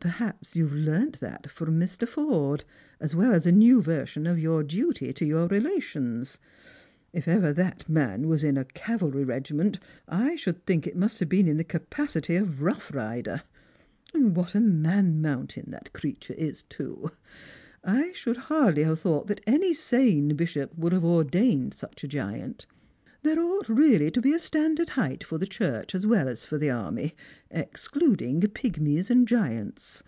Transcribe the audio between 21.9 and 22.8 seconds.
a giant.